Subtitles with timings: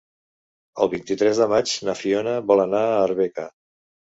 [0.85, 3.47] El vint-i-tres de maig na Fiona vol anar a Arbeca.